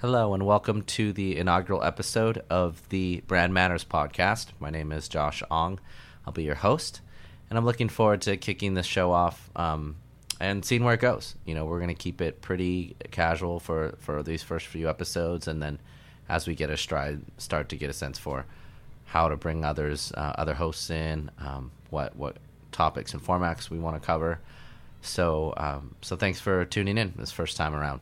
Hello, 0.00 0.32
and 0.32 0.46
welcome 0.46 0.82
to 0.82 1.12
the 1.12 1.36
inaugural 1.36 1.82
episode 1.82 2.44
of 2.48 2.88
the 2.90 3.20
Brand 3.26 3.52
Matters 3.52 3.84
podcast. 3.84 4.46
My 4.60 4.70
name 4.70 4.92
is 4.92 5.08
Josh 5.08 5.42
Ong. 5.50 5.80
I'll 6.24 6.32
be 6.32 6.44
your 6.44 6.54
host, 6.54 7.00
and 7.50 7.58
I'm 7.58 7.64
looking 7.64 7.88
forward 7.88 8.20
to 8.20 8.36
kicking 8.36 8.74
this 8.74 8.86
show 8.86 9.10
off 9.10 9.50
um, 9.56 9.96
and 10.38 10.64
seeing 10.64 10.84
where 10.84 10.94
it 10.94 11.00
goes. 11.00 11.34
You 11.44 11.56
know, 11.56 11.64
we're 11.64 11.80
going 11.80 11.88
to 11.88 11.94
keep 11.94 12.20
it 12.20 12.40
pretty 12.40 12.94
casual 13.10 13.58
for, 13.58 13.96
for 13.98 14.22
these 14.22 14.40
first 14.40 14.68
few 14.68 14.88
episodes, 14.88 15.48
and 15.48 15.60
then 15.60 15.80
as 16.28 16.46
we 16.46 16.54
get 16.54 16.70
a 16.70 16.76
stride, 16.76 17.20
start 17.36 17.68
to 17.70 17.76
get 17.76 17.90
a 17.90 17.92
sense 17.92 18.20
for 18.20 18.46
how 19.06 19.28
to 19.28 19.36
bring 19.36 19.64
others, 19.64 20.12
uh, 20.16 20.32
other 20.38 20.54
hosts 20.54 20.90
in, 20.90 21.28
um, 21.40 21.72
what 21.90 22.14
what 22.14 22.36
topics 22.70 23.14
and 23.14 23.20
formats 23.20 23.68
we 23.68 23.80
want 23.80 24.00
to 24.00 24.06
cover. 24.06 24.38
So, 25.02 25.54
um, 25.56 25.96
so 26.02 26.14
thanks 26.14 26.38
for 26.38 26.64
tuning 26.64 26.98
in 26.98 27.14
this 27.16 27.32
first 27.32 27.56
time 27.56 27.74
around. 27.74 28.00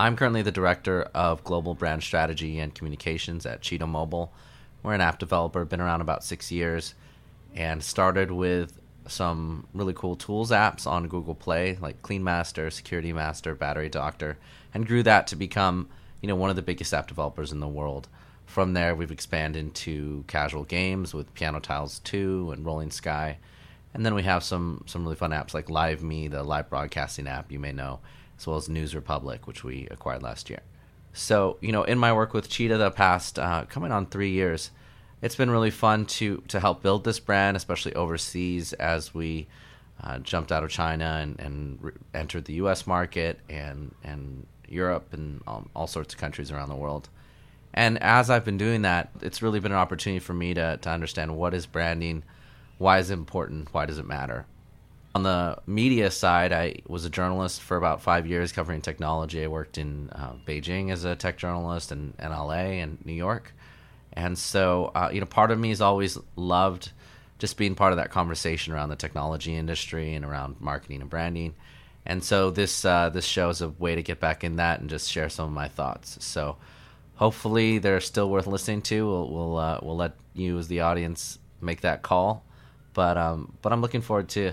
I'm 0.00 0.16
currently 0.16 0.40
the 0.40 0.50
director 0.50 1.02
of 1.14 1.44
global 1.44 1.74
brand 1.74 2.02
strategy 2.02 2.58
and 2.58 2.74
communications 2.74 3.44
at 3.44 3.60
Cheetah 3.60 3.86
Mobile. 3.86 4.32
We're 4.82 4.94
an 4.94 5.02
app 5.02 5.18
developer, 5.18 5.62
been 5.66 5.82
around 5.82 6.00
about 6.00 6.24
six 6.24 6.50
years, 6.50 6.94
and 7.54 7.82
started 7.82 8.30
with 8.30 8.80
some 9.06 9.66
really 9.74 9.92
cool 9.92 10.16
tools 10.16 10.52
apps 10.52 10.86
on 10.86 11.08
Google 11.08 11.34
Play, 11.34 11.76
like 11.82 12.00
Clean 12.00 12.24
Master, 12.24 12.70
Security 12.70 13.12
Master, 13.12 13.54
Battery 13.54 13.90
Doctor, 13.90 14.38
and 14.72 14.86
grew 14.86 15.02
that 15.02 15.26
to 15.26 15.36
become, 15.36 15.86
you 16.22 16.28
know, 16.28 16.34
one 16.34 16.48
of 16.48 16.56
the 16.56 16.62
biggest 16.62 16.94
app 16.94 17.06
developers 17.06 17.52
in 17.52 17.60
the 17.60 17.68
world. 17.68 18.08
From 18.46 18.72
there, 18.72 18.94
we've 18.94 19.12
expanded 19.12 19.62
into 19.62 20.24
casual 20.28 20.64
games 20.64 21.12
with 21.12 21.34
Piano 21.34 21.60
Tiles 21.60 21.98
2 21.98 22.52
and 22.52 22.64
Rolling 22.64 22.90
Sky, 22.90 23.36
and 23.92 24.06
then 24.06 24.14
we 24.14 24.22
have 24.22 24.44
some 24.44 24.82
some 24.86 25.04
really 25.04 25.16
fun 25.16 25.32
apps 25.32 25.52
like 25.52 25.68
Live 25.68 26.02
Me, 26.02 26.26
the 26.26 26.42
live 26.42 26.70
broadcasting 26.70 27.28
app 27.28 27.52
you 27.52 27.58
may 27.58 27.72
know 27.72 28.00
as 28.40 28.46
well 28.46 28.56
as 28.56 28.68
News 28.68 28.94
Republic, 28.94 29.46
which 29.46 29.62
we 29.62 29.86
acquired 29.90 30.22
last 30.22 30.48
year. 30.48 30.60
So, 31.12 31.58
you 31.60 31.72
know, 31.72 31.82
in 31.82 31.98
my 31.98 32.12
work 32.12 32.32
with 32.32 32.48
Cheetah 32.48 32.78
the 32.78 32.90
past 32.90 33.38
uh, 33.38 33.66
coming 33.68 33.92
on 33.92 34.06
three 34.06 34.30
years, 34.30 34.70
it's 35.20 35.36
been 35.36 35.50
really 35.50 35.70
fun 35.70 36.06
to 36.06 36.42
to 36.48 36.60
help 36.60 36.82
build 36.82 37.04
this 37.04 37.20
brand, 37.20 37.56
especially 37.56 37.94
overseas 37.94 38.72
as 38.74 39.12
we 39.12 39.46
uh, 40.02 40.18
jumped 40.20 40.50
out 40.50 40.64
of 40.64 40.70
China 40.70 41.18
and, 41.20 41.38
and 41.38 41.78
re- 41.82 41.92
entered 42.14 42.46
the 42.46 42.54
U.S. 42.54 42.86
market 42.86 43.38
and 43.50 43.94
and 44.02 44.46
Europe 44.68 45.12
and 45.12 45.42
um, 45.46 45.68
all 45.76 45.86
sorts 45.86 46.14
of 46.14 46.20
countries 46.20 46.50
around 46.50 46.70
the 46.70 46.76
world. 46.76 47.10
And 47.74 48.02
as 48.02 48.30
I've 48.30 48.44
been 48.44 48.58
doing 48.58 48.82
that, 48.82 49.10
it's 49.20 49.42
really 49.42 49.60
been 49.60 49.72
an 49.72 49.78
opportunity 49.78 50.20
for 50.20 50.32
me 50.32 50.54
to 50.54 50.78
to 50.78 50.88
understand 50.88 51.36
what 51.36 51.52
is 51.52 51.66
branding, 51.66 52.22
why 52.78 52.98
is 52.98 53.10
it 53.10 53.14
important, 53.14 53.74
why 53.74 53.84
does 53.84 53.98
it 53.98 54.06
matter, 54.06 54.46
on 55.14 55.24
the 55.24 55.58
media 55.66 56.10
side, 56.10 56.52
I 56.52 56.76
was 56.86 57.04
a 57.04 57.10
journalist 57.10 57.60
for 57.62 57.76
about 57.76 58.00
five 58.00 58.26
years 58.26 58.52
covering 58.52 58.80
technology. 58.80 59.42
I 59.42 59.48
worked 59.48 59.76
in 59.76 60.10
uh, 60.10 60.34
Beijing 60.46 60.92
as 60.92 61.04
a 61.04 61.16
tech 61.16 61.36
journalist 61.36 61.90
and, 61.90 62.14
and 62.18 62.32
LA 62.32 62.78
and 62.82 63.04
New 63.04 63.12
York. 63.12 63.52
And 64.12 64.38
so, 64.38 64.92
uh, 64.94 65.10
you 65.12 65.20
know, 65.20 65.26
part 65.26 65.50
of 65.50 65.58
me 65.58 65.70
has 65.70 65.80
always 65.80 66.18
loved 66.36 66.92
just 67.38 67.56
being 67.56 67.74
part 67.74 67.92
of 67.92 67.96
that 67.96 68.10
conversation 68.10 68.72
around 68.72 68.90
the 68.90 68.96
technology 68.96 69.56
industry 69.56 70.14
and 70.14 70.24
around 70.24 70.60
marketing 70.60 71.00
and 71.00 71.10
branding. 71.10 71.54
And 72.06 72.22
so 72.22 72.50
this 72.50 72.84
uh, 72.84 73.10
this 73.10 73.24
show 73.24 73.50
is 73.50 73.60
a 73.60 73.68
way 73.68 73.94
to 73.94 74.02
get 74.02 74.20
back 74.20 74.42
in 74.44 74.56
that 74.56 74.80
and 74.80 74.88
just 74.88 75.10
share 75.10 75.28
some 75.28 75.46
of 75.46 75.52
my 75.52 75.68
thoughts. 75.68 76.24
So 76.24 76.56
hopefully 77.16 77.78
they're 77.78 78.00
still 78.00 78.30
worth 78.30 78.46
listening 78.46 78.82
to. 78.82 79.06
We'll 79.06 79.30
we'll, 79.30 79.56
uh, 79.56 79.78
we'll 79.82 79.96
let 79.96 80.14
you 80.34 80.58
as 80.58 80.68
the 80.68 80.80
audience 80.80 81.38
make 81.60 81.82
that 81.82 82.02
call. 82.02 82.44
But 82.94 83.16
um, 83.16 83.56
but 83.62 83.72
I'm 83.72 83.80
looking 83.80 84.00
forward 84.00 84.28
to 84.30 84.52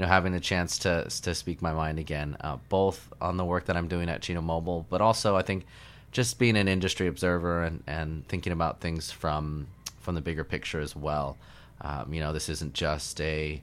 you 0.00 0.06
know, 0.06 0.08
having 0.08 0.32
the 0.32 0.40
chance 0.40 0.78
to 0.78 1.06
to 1.24 1.34
speak 1.34 1.60
my 1.60 1.74
mind 1.74 1.98
again, 1.98 2.34
uh, 2.40 2.56
both 2.70 3.12
on 3.20 3.36
the 3.36 3.44
work 3.44 3.66
that 3.66 3.76
I'm 3.76 3.86
doing 3.86 4.08
at 4.08 4.22
Cheetah 4.22 4.40
Mobile, 4.40 4.86
but 4.88 5.02
also 5.02 5.36
I 5.36 5.42
think 5.42 5.66
just 6.10 6.38
being 6.38 6.56
an 6.56 6.68
industry 6.68 7.06
observer 7.06 7.64
and, 7.64 7.82
and 7.86 8.26
thinking 8.26 8.54
about 8.54 8.80
things 8.80 9.10
from 9.10 9.66
from 10.00 10.14
the 10.14 10.22
bigger 10.22 10.42
picture 10.42 10.80
as 10.80 10.96
well. 10.96 11.36
Um, 11.82 12.14
you 12.14 12.20
know, 12.20 12.32
this 12.32 12.48
isn't 12.48 12.72
just 12.72 13.20
a 13.20 13.60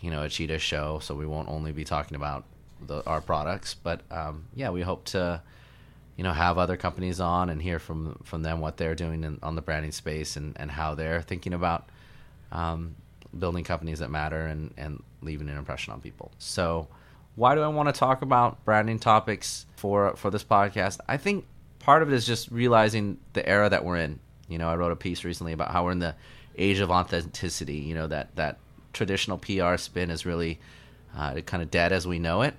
you 0.00 0.10
know 0.10 0.22
a 0.22 0.30
Cheetah 0.30 0.60
show, 0.60 0.98
so 0.98 1.14
we 1.14 1.26
won't 1.26 1.50
only 1.50 1.72
be 1.72 1.84
talking 1.84 2.16
about 2.16 2.44
the, 2.86 3.04
our 3.04 3.20
products, 3.20 3.74
but 3.74 4.00
um, 4.10 4.46
yeah, 4.54 4.70
we 4.70 4.80
hope 4.80 5.04
to 5.06 5.42
you 6.16 6.24
know 6.24 6.32
have 6.32 6.56
other 6.56 6.78
companies 6.78 7.20
on 7.20 7.50
and 7.50 7.60
hear 7.60 7.78
from 7.78 8.18
from 8.24 8.40
them 8.40 8.62
what 8.62 8.78
they're 8.78 8.94
doing 8.94 9.24
in, 9.24 9.38
on 9.42 9.56
the 9.56 9.62
branding 9.62 9.92
space 9.92 10.36
and 10.36 10.56
and 10.58 10.70
how 10.70 10.94
they're 10.94 11.20
thinking 11.20 11.52
about 11.52 11.90
um, 12.50 12.96
building 13.38 13.62
companies 13.62 13.98
that 13.98 14.10
matter 14.10 14.46
and, 14.46 14.72
and 14.78 15.02
leaving 15.22 15.48
an 15.48 15.56
impression 15.56 15.92
on 15.92 16.00
people. 16.00 16.32
So, 16.38 16.88
why 17.36 17.54
do 17.54 17.62
I 17.62 17.68
want 17.68 17.88
to 17.92 17.98
talk 17.98 18.22
about 18.22 18.64
branding 18.64 18.98
topics 18.98 19.66
for 19.76 20.14
for 20.16 20.30
this 20.30 20.44
podcast? 20.44 20.98
I 21.08 21.16
think 21.16 21.46
part 21.78 22.02
of 22.02 22.12
it 22.12 22.14
is 22.14 22.26
just 22.26 22.50
realizing 22.50 23.18
the 23.32 23.46
era 23.48 23.68
that 23.68 23.84
we're 23.84 23.98
in. 23.98 24.20
You 24.48 24.58
know, 24.58 24.68
I 24.68 24.76
wrote 24.76 24.92
a 24.92 24.96
piece 24.96 25.24
recently 25.24 25.52
about 25.52 25.70
how 25.70 25.84
we're 25.84 25.92
in 25.92 26.00
the 26.00 26.14
age 26.58 26.80
of 26.80 26.90
authenticity. 26.90 27.78
You 27.78 27.94
know 27.94 28.06
that 28.08 28.34
that 28.36 28.58
traditional 28.92 29.38
PR 29.38 29.76
spin 29.76 30.10
is 30.10 30.26
really 30.26 30.58
uh, 31.16 31.34
kind 31.40 31.62
of 31.62 31.70
dead 31.70 31.92
as 31.92 32.06
we 32.06 32.18
know 32.18 32.42
it. 32.42 32.54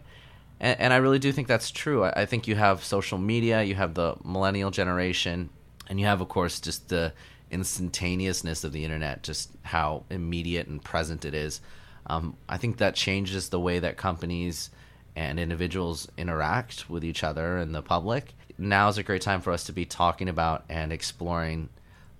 And, 0.59 0.79
and 0.79 0.93
I 0.93 0.97
really 0.97 1.19
do 1.19 1.31
think 1.31 1.47
that's 1.47 1.71
true. 1.71 2.03
I, 2.03 2.21
I 2.21 2.25
think 2.25 2.47
you 2.47 2.55
have 2.55 2.83
social 2.83 3.17
media, 3.17 3.63
you 3.63 3.75
have 3.75 3.93
the 3.93 4.15
millennial 4.23 4.71
generation, 4.71 5.49
and 5.89 5.99
you 5.99 6.05
have, 6.05 6.21
of 6.21 6.29
course, 6.29 6.59
just 6.59 6.89
the 6.89 7.13
instantaneousness 7.49 8.63
of 8.63 8.71
the 8.71 8.85
internet, 8.85 9.23
just 9.23 9.51
how 9.63 10.03
immediate 10.09 10.67
and 10.67 10.81
present 10.81 11.25
it 11.25 11.33
is. 11.33 11.59
Um, 12.07 12.35
I 12.49 12.57
think 12.57 12.77
that 12.77 12.95
changes 12.95 13.49
the 13.49 13.59
way 13.59 13.79
that 13.79 13.97
companies 13.97 14.69
and 15.15 15.39
individuals 15.39 16.07
interact 16.17 16.89
with 16.89 17.03
each 17.03 17.23
other 17.23 17.57
and 17.57 17.75
the 17.75 17.81
public. 17.81 18.33
Now 18.57 18.87
is 18.87 18.97
a 18.97 19.03
great 19.03 19.21
time 19.21 19.41
for 19.41 19.51
us 19.51 19.65
to 19.65 19.73
be 19.73 19.85
talking 19.85 20.29
about 20.29 20.63
and 20.69 20.91
exploring 20.91 21.69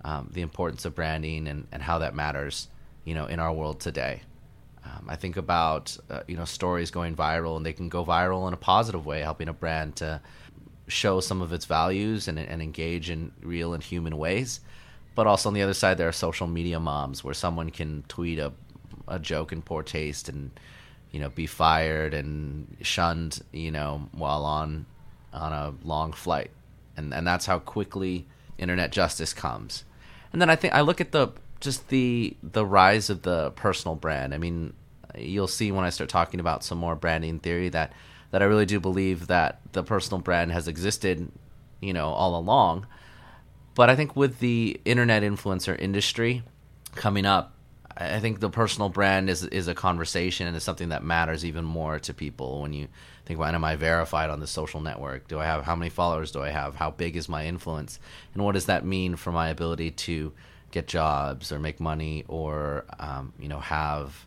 um, 0.03 0.30
the 0.31 0.42
importance 0.42 0.86
of 0.86 0.96
branding 0.96 1.47
and, 1.47 1.68
and 1.72 1.81
how 1.81 2.00
that 2.00 2.16
matters, 2.16 2.68
you 3.06 3.14
know, 3.14 3.28
in 3.28 3.40
our 3.40 3.53
world 3.53 3.80
today. 3.80 4.22
Um, 4.84 5.06
I 5.08 5.16
think 5.16 5.38
about 5.38 5.96
uh, 6.09 6.22
you 6.28 6.36
know 6.36 6.46
stories 6.46 6.90
going 6.90 7.16
viral, 7.16 7.56
and 7.56 7.63
they 7.63 7.74
can 7.74 7.88
go 7.88 8.03
viral 8.03 8.48
in 8.48 8.53
a 8.53 8.58
positive 8.58 9.06
way, 9.06 9.22
helping 9.22 9.48
a 9.48 9.53
brand 9.53 9.98
to 9.98 10.22
show 10.88 11.19
some 11.19 11.42
of 11.42 11.53
its 11.53 11.66
values 11.66 12.28
and, 12.28 12.40
and 12.40 12.62
engage 12.63 13.12
in 13.12 13.31
real 13.44 13.75
and 13.75 13.84
human 13.84 14.18
ways 14.18 14.59
but 15.16 15.28
also 15.28 15.50
on 15.50 15.53
the 15.53 15.62
other 15.62 15.74
side 15.74 15.98
there 15.98 16.08
are 16.08 16.13
social 16.13 16.48
media 16.48 16.80
moms 16.80 17.24
where 17.24 17.34
someone 17.34 17.69
can 17.69 18.03
tweet 18.08 18.40
a, 18.40 18.52
a 19.07 19.19
joke 19.19 19.51
in 19.51 19.62
poor 19.62 19.84
taste 19.84 20.29
and 20.29 20.51
you 21.12 21.19
know 21.19 21.29
be 21.29 21.45
fired 21.45 22.13
and 22.13 22.78
shunned 22.81 23.41
you 23.51 23.72
know 23.72 24.07
while 24.12 24.45
on 24.45 24.85
on 25.34 25.53
a 25.53 25.73
long 25.84 26.13
flight. 26.13 26.51
And 26.97 27.13
and 27.13 27.25
that's 27.25 27.45
how 27.45 27.59
quickly 27.59 28.25
internet 28.57 28.91
justice 28.91 29.34
comes. 29.34 29.84
And 30.34 30.41
then 30.41 30.50
i 30.50 30.56
think 30.56 30.73
i 30.73 30.81
look 30.81 31.01
at 31.01 31.12
the 31.12 31.29
just 31.59 31.89
the 31.89 32.35
the 32.41 32.66
rise 32.66 33.09
of 33.09 33.23
the 33.23 33.51
personal 33.51 33.95
brand. 33.95 34.34
I 34.34 34.38
mean 34.38 34.73
you'll 35.18 35.47
see 35.47 35.72
when 35.73 35.83
i 35.83 35.89
start 35.89 36.09
talking 36.09 36.39
about 36.39 36.63
some 36.63 36.78
more 36.78 36.95
branding 36.95 37.38
theory 37.39 37.68
that 37.68 37.91
that 38.31 38.41
i 38.41 38.45
really 38.45 38.66
do 38.66 38.79
believe 38.79 39.28
that 39.28 39.59
the 39.73 39.83
personal 39.83 40.22
brand 40.22 40.53
has 40.53 40.69
existed 40.69 41.29
you 41.81 41.91
know 41.91 42.09
all 42.09 42.38
along. 42.38 42.85
But 43.73 43.89
I 43.89 43.95
think 43.95 44.16
with 44.16 44.39
the 44.39 44.79
internet 44.85 45.23
influencer 45.23 45.79
industry 45.79 46.44
coming 46.95 47.25
up, 47.25 47.53
I 47.97 48.19
think 48.19 48.40
the 48.40 48.50
personal 48.50 48.90
brand 48.90 49.29
is 49.29 49.44
is 49.46 49.68
a 49.68 49.74
conversation 49.74 50.47
and 50.47 50.56
it's 50.56 50.66
something 50.66 50.90
that 50.90 51.03
matters 51.03 51.46
even 51.46 51.63
more 51.66 52.00
to 52.00 52.13
people 52.13 52.62
when 52.62 52.74
you 52.74 52.88
think 53.25 53.40
about 53.40 53.56
am 53.56 53.63
I 53.63 53.75
verified 53.75 54.29
on 54.29 54.40
the 54.40 54.47
social 54.47 54.81
network? 54.81 55.28
Do 55.28 55.40
I 55.40 55.46
have 55.46 55.63
how 55.63 55.75
many 55.75 55.90
followers 55.90 56.31
do 56.31 56.41
I 56.41 56.50
have? 56.50 56.75
How 56.75 56.91
big 56.91 57.16
is 57.16 57.30
my 57.30 57.46
influence? 57.46 58.00
And 58.34 58.44
what 58.44 58.53
does 58.53 58.66
that 58.66 58.85
mean 58.85 59.16
for 59.16 59.31
my 59.31 59.50
ability 59.50 59.91
to 59.91 60.34
get 60.72 60.88
jobs 60.88 61.51
or 61.51 61.59
make 61.59 61.80
money 61.80 62.24
or 62.28 62.85
um, 63.00 63.34
you 63.40 63.47
know 63.47 63.59
have 63.59 64.25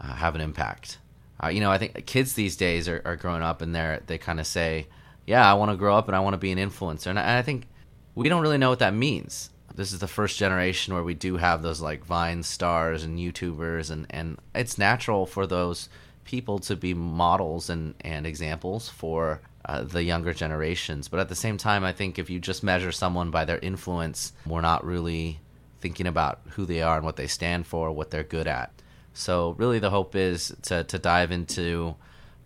uh, 0.00 0.14
have 0.14 0.34
an 0.34 0.40
impact? 0.40 0.98
Uh, 1.42 1.48
you 1.48 1.60
know, 1.60 1.70
I 1.70 1.78
think 1.78 2.06
kids 2.06 2.32
these 2.32 2.56
days 2.56 2.88
are, 2.88 3.02
are 3.04 3.16
growing 3.16 3.42
up 3.42 3.62
and 3.62 3.74
they're 3.74 4.02
they 4.06 4.18
kind 4.18 4.40
of 4.40 4.46
say, 4.46 4.86
"Yeah, 5.26 5.50
I 5.50 5.54
want 5.54 5.70
to 5.70 5.76
grow 5.76 5.96
up 5.96 6.08
and 6.08 6.16
I 6.16 6.20
want 6.20 6.34
to 6.34 6.38
be 6.38 6.52
an 6.52 6.58
influencer." 6.58 7.08
And 7.08 7.18
I, 7.18 7.22
and 7.22 7.38
I 7.38 7.42
think 7.42 7.66
we 8.14 8.28
don't 8.28 8.42
really 8.42 8.58
know 8.58 8.70
what 8.70 8.78
that 8.80 8.94
means. 8.94 9.50
This 9.76 9.92
is 9.92 9.98
the 9.98 10.08
first 10.08 10.38
generation 10.38 10.94
where 10.94 11.02
we 11.02 11.12
do 11.12 11.36
have 11.36 11.60
those 11.60 11.82
like 11.82 12.04
Vine 12.04 12.42
stars 12.42 13.04
and 13.04 13.18
YouTubers, 13.18 13.90
and, 13.90 14.06
and 14.08 14.38
it's 14.54 14.78
natural 14.78 15.26
for 15.26 15.46
those 15.46 15.90
people 16.24 16.58
to 16.60 16.74
be 16.74 16.94
models 16.94 17.68
and, 17.68 17.94
and 18.00 18.26
examples 18.26 18.88
for 18.88 19.42
uh, 19.66 19.82
the 19.82 20.02
younger 20.02 20.32
generations. 20.32 21.08
But 21.08 21.20
at 21.20 21.28
the 21.28 21.34
same 21.34 21.58
time, 21.58 21.84
I 21.84 21.92
think 21.92 22.18
if 22.18 22.30
you 22.30 22.40
just 22.40 22.62
measure 22.62 22.90
someone 22.90 23.30
by 23.30 23.44
their 23.44 23.58
influence, 23.58 24.32
we're 24.46 24.62
not 24.62 24.82
really 24.84 25.40
thinking 25.80 26.06
about 26.06 26.40
who 26.52 26.64
they 26.64 26.80
are 26.80 26.96
and 26.96 27.04
what 27.04 27.16
they 27.16 27.26
stand 27.26 27.66
for, 27.66 27.92
what 27.92 28.10
they're 28.10 28.24
good 28.24 28.46
at. 28.46 28.72
So, 29.12 29.54
really, 29.58 29.78
the 29.78 29.90
hope 29.90 30.16
is 30.16 30.54
to, 30.62 30.84
to 30.84 30.98
dive 30.98 31.32
into 31.32 31.96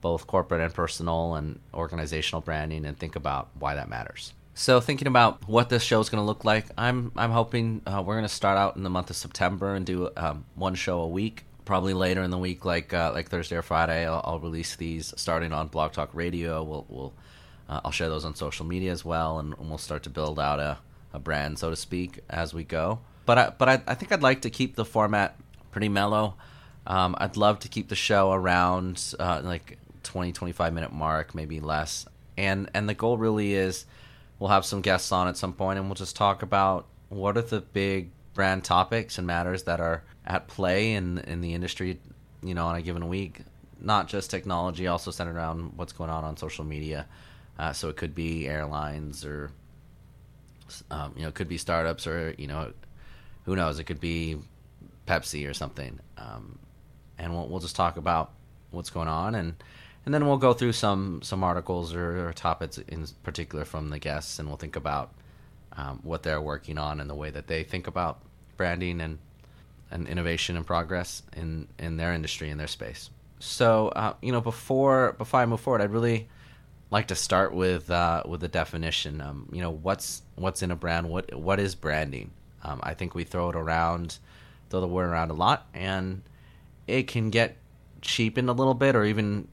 both 0.00 0.26
corporate 0.26 0.60
and 0.60 0.74
personal 0.74 1.34
and 1.34 1.60
organizational 1.74 2.40
branding 2.40 2.84
and 2.84 2.98
think 2.98 3.14
about 3.14 3.50
why 3.58 3.76
that 3.76 3.88
matters. 3.88 4.32
So 4.54 4.80
thinking 4.80 5.08
about 5.08 5.48
what 5.48 5.68
this 5.68 5.82
show 5.82 6.00
is 6.00 6.08
going 6.08 6.20
to 6.20 6.26
look 6.26 6.44
like, 6.44 6.66
I'm 6.76 7.12
I'm 7.16 7.30
hoping 7.30 7.82
uh, 7.86 8.02
we're 8.04 8.14
going 8.14 8.28
to 8.28 8.34
start 8.34 8.58
out 8.58 8.76
in 8.76 8.82
the 8.82 8.90
month 8.90 9.10
of 9.10 9.16
September 9.16 9.74
and 9.74 9.86
do 9.86 10.10
um, 10.16 10.44
one 10.54 10.74
show 10.74 11.00
a 11.00 11.08
week. 11.08 11.44
Probably 11.64 11.94
later 11.94 12.22
in 12.22 12.30
the 12.30 12.38
week, 12.38 12.64
like 12.64 12.92
uh, 12.92 13.12
like 13.14 13.28
Thursday 13.28 13.56
or 13.56 13.62
Friday, 13.62 14.06
I'll, 14.06 14.20
I'll, 14.24 14.40
release 14.40 14.74
these 14.76 15.14
starting 15.16 15.52
on 15.52 15.68
Blog 15.68 15.92
Talk 15.92 16.10
Radio. 16.14 16.62
We'll 16.62 16.84
we'll 16.88 17.12
Uh, 17.68 17.80
I'll 17.84 17.92
share 17.92 18.08
those 18.08 18.24
on 18.24 18.34
social 18.34 18.66
media 18.66 18.90
as 18.90 19.04
well, 19.04 19.38
and 19.38 19.54
we'll 19.56 19.78
start 19.78 20.02
to 20.02 20.10
build 20.10 20.40
out 20.40 20.58
a, 20.58 20.78
a 21.12 21.20
brand, 21.20 21.58
so 21.58 21.70
to 21.70 21.76
speak, 21.76 22.18
as 22.28 22.52
we 22.52 22.64
go. 22.64 22.98
But 23.26 23.38
I, 23.38 23.50
but 23.50 23.68
I, 23.68 23.82
I 23.86 23.94
think 23.94 24.10
I'd 24.10 24.22
like 24.22 24.42
to 24.42 24.50
keep 24.50 24.74
the 24.74 24.84
format 24.84 25.38
pretty 25.70 25.88
mellow. 25.88 26.34
Um, 26.86 27.14
I'd 27.18 27.36
love 27.36 27.60
to 27.60 27.68
keep 27.68 27.88
the 27.88 27.94
show 27.94 28.32
around 28.32 29.14
uh, 29.20 29.40
like 29.44 29.78
20, 30.02 30.32
25 30.32 30.72
minute 30.72 30.92
mark, 30.92 31.34
maybe 31.34 31.60
less. 31.60 32.06
And 32.36 32.68
and 32.74 32.88
the 32.88 32.94
goal 32.94 33.16
really 33.16 33.54
is 33.54 33.86
we'll 34.40 34.50
have 34.50 34.64
some 34.64 34.80
guests 34.80 35.12
on 35.12 35.28
at 35.28 35.36
some 35.36 35.52
point, 35.52 35.78
and 35.78 35.86
we'll 35.86 35.94
just 35.94 36.16
talk 36.16 36.42
about 36.42 36.86
what 37.10 37.36
are 37.36 37.42
the 37.42 37.60
big 37.60 38.10
brand 38.34 38.64
topics 38.64 39.18
and 39.18 39.26
matters 39.26 39.64
that 39.64 39.78
are 39.80 40.02
at 40.26 40.48
play 40.48 40.94
in 40.94 41.18
in 41.18 41.40
the 41.40 41.54
industry, 41.54 42.00
you 42.42 42.54
know, 42.54 42.66
on 42.66 42.74
a 42.74 42.82
given 42.82 43.08
week. 43.08 43.42
Not 43.80 44.08
just 44.08 44.30
technology, 44.30 44.88
also 44.88 45.10
centered 45.10 45.36
around 45.36 45.74
what's 45.76 45.92
going 45.92 46.10
on 46.10 46.24
on 46.24 46.36
social 46.36 46.64
media. 46.64 47.06
Uh, 47.58 47.72
so 47.72 47.88
it 47.88 47.96
could 47.96 48.14
be 48.14 48.48
airlines 48.48 49.24
or 49.24 49.52
um, 50.90 51.12
you 51.16 51.22
know, 51.22 51.28
it 51.28 51.34
could 51.34 51.48
be 51.48 51.58
startups 51.58 52.06
or 52.06 52.34
you 52.38 52.46
know, 52.46 52.72
who 53.44 53.54
knows? 53.54 53.78
It 53.78 53.84
could 53.84 54.00
be 54.00 54.38
Pepsi 55.06 55.48
or 55.48 55.54
something. 55.54 55.98
Um, 56.16 56.58
and 57.18 57.34
we'll, 57.34 57.48
we'll 57.48 57.60
just 57.60 57.76
talk 57.76 57.96
about 57.96 58.32
what's 58.70 58.90
going 58.90 59.08
on 59.08 59.34
and 59.34 59.54
and 60.04 60.14
then 60.14 60.26
we'll 60.26 60.38
go 60.38 60.52
through 60.52 60.72
some 60.72 61.20
some 61.22 61.44
articles 61.44 61.94
or, 61.94 62.28
or 62.28 62.32
topics 62.32 62.78
in 62.78 63.06
particular 63.22 63.64
from 63.64 63.90
the 63.90 63.98
guests 63.98 64.38
and 64.38 64.48
we'll 64.48 64.56
think 64.56 64.76
about 64.76 65.12
um, 65.72 66.00
what 66.02 66.22
they're 66.22 66.40
working 66.40 66.78
on 66.78 67.00
and 67.00 67.08
the 67.08 67.14
way 67.14 67.30
that 67.30 67.46
they 67.46 67.62
think 67.62 67.86
about 67.86 68.20
branding 68.56 69.00
and 69.00 69.18
and 69.90 70.06
innovation 70.06 70.56
and 70.56 70.66
progress 70.66 71.22
in 71.36 71.66
in 71.78 71.96
their 71.96 72.12
industry 72.12 72.50
in 72.50 72.58
their 72.58 72.66
space. 72.66 73.10
So 73.38 73.88
uh, 73.88 74.14
you 74.22 74.32
know 74.32 74.40
before 74.40 75.12
before 75.12 75.40
I 75.40 75.46
move 75.46 75.60
forward, 75.60 75.80
I'd 75.80 75.92
really 75.92 76.28
like 76.90 77.08
to 77.08 77.14
start 77.14 77.54
with 77.54 77.90
uh, 77.90 78.22
with 78.26 78.40
the 78.40 78.48
definition. 78.48 79.20
Um, 79.20 79.48
you 79.52 79.62
know 79.62 79.70
what's 79.70 80.22
what's 80.36 80.62
in 80.62 80.70
a 80.70 80.76
brand. 80.76 81.08
What 81.08 81.34
what 81.34 81.60
is 81.60 81.74
branding? 81.74 82.30
Um, 82.62 82.80
I 82.82 82.94
think 82.94 83.14
we 83.14 83.24
throw 83.24 83.48
it 83.50 83.56
around, 83.56 84.18
throw 84.68 84.80
the 84.80 84.86
word 84.86 85.08
around 85.08 85.30
a 85.30 85.34
lot, 85.34 85.66
and 85.72 86.22
it 86.86 87.06
can 87.06 87.30
get 87.30 87.56
cheapened 88.02 88.48
a 88.48 88.52
little 88.52 88.74
bit 88.74 88.96
or 88.96 89.04
even 89.04 89.48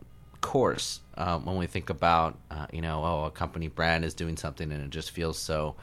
coarse 0.48 1.02
um, 1.16 1.46
when 1.46 1.58
we 1.58 1.68
think 1.68 1.90
about 1.90 2.38
uh, 2.50 2.68
you 2.72 2.82
know 2.82 3.04
oh 3.04 3.26
a 3.26 3.32
company 3.32 3.68
brand 3.68 4.06
is 4.06 4.14
doing 4.14 4.38
something 4.38 4.72
and 4.72 4.84
it 4.84 4.90
just 4.90 5.12
feels 5.12 5.38
so 5.38 5.76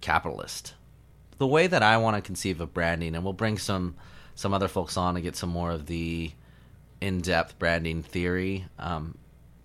capitalist 0.00 0.74
the 1.38 1.46
way 1.46 1.66
that 1.66 1.82
I 1.82 1.96
want 1.98 2.16
to 2.16 2.22
conceive 2.22 2.60
of 2.60 2.72
branding, 2.72 3.14
and 3.14 3.24
we'll 3.24 3.32
bring 3.32 3.58
some 3.58 3.96
some 4.34 4.52
other 4.52 4.68
folks 4.68 4.96
on 4.96 5.14
to 5.14 5.20
get 5.20 5.36
some 5.36 5.50
more 5.50 5.70
of 5.70 5.86
the 5.86 6.32
in 7.00 7.20
depth 7.20 7.58
branding 7.58 8.02
theory 8.02 8.66
um, 8.78 9.16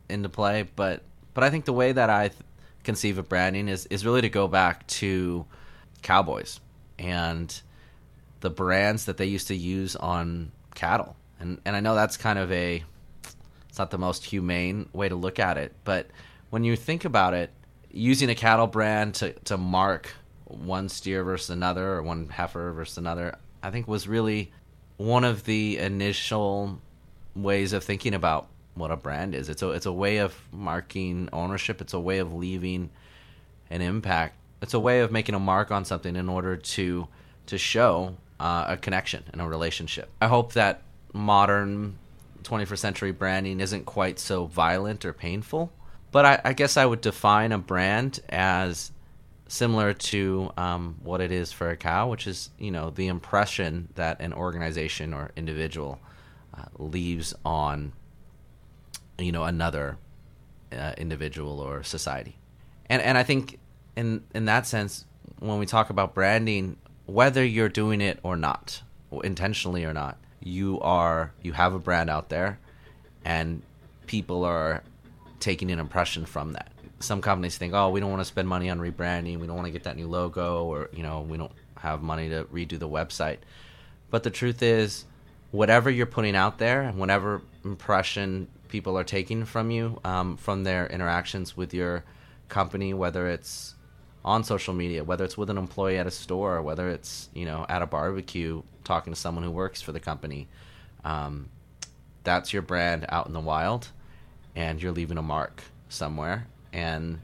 into 0.09 0.29
play. 0.29 0.67
But 0.75 1.03
but 1.33 1.43
I 1.43 1.49
think 1.49 1.65
the 1.65 1.73
way 1.73 1.91
that 1.91 2.09
I 2.09 2.29
th- 2.29 2.39
conceive 2.83 3.17
of 3.17 3.29
branding 3.29 3.67
is 3.67 3.85
is 3.87 4.05
really 4.05 4.21
to 4.21 4.29
go 4.29 4.47
back 4.47 4.85
to 4.87 5.45
cowboys 6.01 6.59
and 6.97 7.61
the 8.41 8.49
brands 8.49 9.05
that 9.05 9.17
they 9.17 9.25
used 9.25 9.47
to 9.49 9.55
use 9.55 9.95
on 9.95 10.51
cattle. 10.75 11.15
And 11.39 11.61
and 11.65 11.75
I 11.75 11.79
know 11.79 11.95
that's 11.95 12.17
kind 12.17 12.39
of 12.39 12.51
a 12.51 12.83
it's 13.69 13.77
not 13.77 13.91
the 13.91 13.97
most 13.97 14.25
humane 14.25 14.89
way 14.93 15.07
to 15.07 15.15
look 15.15 15.39
at 15.39 15.57
it, 15.57 15.73
but 15.83 16.07
when 16.49 16.63
you 16.63 16.75
think 16.75 17.05
about 17.05 17.33
it, 17.33 17.51
using 17.91 18.29
a 18.29 18.35
cattle 18.35 18.67
brand 18.67 19.15
to, 19.15 19.33
to 19.45 19.57
mark 19.57 20.13
one 20.45 20.89
steer 20.89 21.23
versus 21.23 21.49
another 21.49 21.93
or 21.93 22.03
one 22.03 22.27
heifer 22.29 22.71
versus 22.71 22.97
another, 22.97 23.37
I 23.61 23.71
think 23.71 23.87
was 23.87 24.07
really 24.07 24.51
one 24.97 25.23
of 25.23 25.45
the 25.45 25.77
initial 25.77 26.79
ways 27.35 27.73
of 27.73 27.83
thinking 27.83 28.13
about 28.13 28.47
what 28.73 28.91
a 28.91 28.97
brand 28.97 29.35
is. 29.35 29.49
It's 29.49 29.61
a 29.61 29.69
it's 29.71 29.85
a 29.85 29.93
way 29.93 30.17
of 30.17 30.35
marking 30.51 31.29
ownership. 31.31 31.81
It's 31.81 31.93
a 31.93 31.99
way 31.99 32.19
of 32.19 32.33
leaving 32.33 32.89
an 33.69 33.81
impact. 33.81 34.35
It's 34.61 34.73
a 34.73 34.79
way 34.79 35.01
of 35.01 35.11
making 35.11 35.35
a 35.35 35.39
mark 35.39 35.71
on 35.71 35.85
something 35.85 36.15
in 36.15 36.29
order 36.29 36.57
to 36.57 37.07
to 37.47 37.57
show 37.57 38.15
uh, 38.39 38.65
a 38.69 38.77
connection 38.77 39.23
and 39.31 39.41
a 39.41 39.45
relationship. 39.45 40.09
I 40.21 40.27
hope 40.27 40.53
that 40.53 40.81
modern 41.13 41.97
21st 42.43 42.77
century 42.77 43.11
branding 43.11 43.59
isn't 43.59 43.85
quite 43.85 44.19
so 44.19 44.45
violent 44.45 45.05
or 45.05 45.13
painful. 45.13 45.71
But 46.11 46.25
I, 46.25 46.41
I 46.45 46.53
guess 46.53 46.77
I 46.77 46.85
would 46.85 47.01
define 47.01 47.51
a 47.51 47.57
brand 47.57 48.19
as 48.29 48.91
similar 49.47 49.93
to 49.93 50.51
um, 50.57 50.95
what 51.03 51.21
it 51.21 51.31
is 51.31 51.51
for 51.51 51.69
a 51.69 51.77
cow, 51.77 52.09
which 52.09 52.27
is 52.27 52.49
you 52.57 52.71
know 52.71 52.89
the 52.89 53.07
impression 53.07 53.89
that 53.95 54.21
an 54.21 54.33
organization 54.33 55.13
or 55.13 55.31
individual 55.35 55.99
uh, 56.57 56.65
leaves 56.77 57.33
on 57.45 57.93
you 59.17 59.31
know 59.31 59.43
another 59.43 59.97
uh, 60.71 60.93
individual 60.97 61.59
or 61.59 61.83
society, 61.83 62.37
and 62.87 63.01
and 63.01 63.17
I 63.17 63.23
think 63.23 63.59
in 63.95 64.23
in 64.33 64.45
that 64.45 64.65
sense 64.65 65.05
when 65.39 65.59
we 65.59 65.65
talk 65.65 65.89
about 65.89 66.13
branding, 66.13 66.77
whether 67.05 67.43
you're 67.43 67.69
doing 67.69 68.01
it 68.01 68.19
or 68.23 68.35
not, 68.35 68.81
intentionally 69.23 69.85
or 69.85 69.93
not, 69.93 70.17
you 70.41 70.79
are 70.81 71.31
you 71.41 71.53
have 71.53 71.73
a 71.73 71.79
brand 71.79 72.09
out 72.09 72.29
there, 72.29 72.59
and 73.25 73.61
people 74.07 74.43
are 74.43 74.83
taking 75.39 75.71
an 75.71 75.79
impression 75.79 76.25
from 76.25 76.53
that 76.53 76.69
some 76.99 77.21
companies 77.21 77.57
think, 77.57 77.73
oh, 77.73 77.89
we 77.89 77.99
don't 77.99 78.09
want 78.09 78.21
to 78.21 78.25
spend 78.25 78.47
money 78.47 78.69
on 78.69 78.79
rebranding, 78.79 79.39
we 79.39 79.47
don't 79.47 79.55
want 79.55 79.65
to 79.65 79.71
get 79.71 79.83
that 79.83 79.95
new 79.95 80.07
logo, 80.07 80.65
or 80.65 80.89
you 80.93 81.03
know, 81.03 81.21
we 81.21 81.37
don't 81.37 81.51
have 81.77 82.01
money 82.01 82.29
to 82.29 82.43
redo 82.45 82.77
the 82.77 82.89
website. 82.89 83.37
But 84.09 84.23
the 84.23 84.29
truth 84.29 84.61
is, 84.61 85.05
whatever 85.51 85.89
you're 85.89 86.05
putting 86.05 86.35
out 86.35 86.57
there, 86.57 86.81
and 86.81 86.97
whatever 86.97 87.41
impression 87.63 88.47
people 88.67 88.97
are 88.97 89.03
taking 89.03 89.45
from 89.45 89.71
you 89.71 89.99
um, 90.03 90.37
from 90.37 90.63
their 90.63 90.87
interactions 90.87 91.55
with 91.57 91.73
your 91.73 92.03
company, 92.49 92.93
whether 92.93 93.27
it's 93.27 93.75
on 94.23 94.43
social 94.43 94.73
media, 94.73 95.03
whether 95.03 95.23
it's 95.23 95.37
with 95.37 95.49
an 95.49 95.57
employee 95.57 95.97
at 95.97 96.07
a 96.07 96.11
store, 96.11 96.61
whether 96.61 96.89
it's 96.89 97.29
you 97.33 97.45
know 97.45 97.65
at 97.69 97.81
a 97.81 97.87
barbecue 97.87 98.61
talking 98.83 99.13
to 99.13 99.19
someone 99.19 99.43
who 99.43 99.51
works 99.51 99.81
for 99.81 99.91
the 99.91 99.99
company, 99.99 100.47
um, 101.03 101.49
that's 102.23 102.51
your 102.53 102.61
brand 102.61 103.05
out 103.09 103.27
in 103.27 103.33
the 103.33 103.39
wild, 103.39 103.89
and 104.55 104.81
you're 104.81 104.91
leaving 104.91 105.17
a 105.17 105.21
mark 105.21 105.63
somewhere. 105.89 106.47
And 106.73 107.19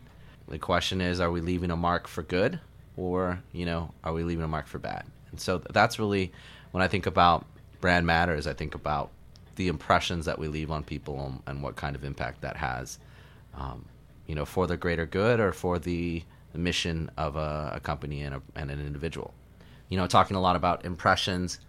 the 0.47 0.59
question 0.59 1.01
is 1.01 1.19
are 1.19 1.31
we 1.31 1.41
leaving 1.41 1.71
a 1.71 1.75
mark 1.75 2.07
for 2.07 2.23
good 2.23 2.59
or 2.97 3.41
you 3.51 3.65
know 3.65 3.91
are 4.03 4.13
we 4.13 4.23
leaving 4.23 4.45
a 4.45 4.47
mark 4.47 4.67
for 4.67 4.79
bad? 4.79 5.05
And 5.31 5.39
so 5.39 5.57
that's 5.57 5.99
really 5.99 6.31
when 6.71 6.83
i 6.83 6.89
think 6.89 7.05
about 7.05 7.45
brand 7.79 8.05
matters 8.05 8.47
i 8.47 8.53
think 8.53 8.75
about 8.75 9.09
the 9.55 9.69
impressions 9.69 10.25
that 10.25 10.37
we 10.37 10.49
leave 10.49 10.71
on 10.71 10.83
people 10.83 11.25
and, 11.25 11.41
and 11.47 11.63
what 11.63 11.77
kind 11.77 11.95
of 11.95 12.03
impact 12.03 12.41
that 12.41 12.57
has 12.57 12.99
um, 13.55 13.85
you 14.27 14.35
know 14.35 14.43
for 14.43 14.67
the 14.67 14.75
greater 14.75 15.05
good 15.05 15.39
or 15.39 15.53
for 15.53 15.79
the, 15.79 16.23
the 16.55 16.61
mission 16.61 17.11
of 17.17 17.35
a, 17.35 17.73
a 17.75 17.79
company 17.79 18.21
and, 18.21 18.35
a, 18.35 18.41
and 18.55 18.71
an 18.71 18.79
individual. 18.79 19.33
You 19.89 19.97
know 19.97 20.07
talking 20.07 20.35
a 20.35 20.41
lot 20.41 20.55
about 20.55 20.83
impressions 20.83 21.59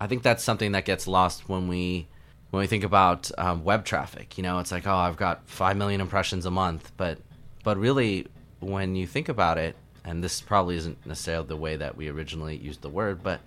i 0.00 0.06
think 0.08 0.24
that's 0.24 0.42
something 0.42 0.72
that 0.72 0.84
gets 0.84 1.06
lost 1.06 1.48
when 1.48 1.68
we 1.68 2.08
when 2.50 2.60
we 2.60 2.66
think 2.66 2.84
about 2.84 3.30
um, 3.38 3.64
web 3.64 3.84
traffic, 3.84 4.36
you 4.36 4.42
know, 4.42 4.58
it's 4.58 4.72
like, 4.72 4.86
oh, 4.86 4.94
I've 4.94 5.16
got 5.16 5.46
five 5.46 5.76
million 5.76 6.00
impressions 6.00 6.46
a 6.46 6.50
month, 6.50 6.92
but 6.96 7.18
but 7.62 7.76
really, 7.76 8.26
when 8.60 8.96
you 8.96 9.06
think 9.06 9.28
about 9.28 9.58
it, 9.58 9.76
and 10.04 10.24
this 10.24 10.40
probably 10.40 10.76
isn't 10.76 11.06
necessarily 11.06 11.46
the 11.46 11.56
way 11.56 11.76
that 11.76 11.96
we 11.96 12.08
originally 12.08 12.56
used 12.56 12.82
the 12.82 12.88
word, 12.88 13.22
but 13.22 13.40